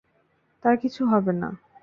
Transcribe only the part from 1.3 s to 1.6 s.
না।